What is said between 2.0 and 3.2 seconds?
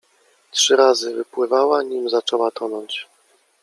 zaczęła tonąć.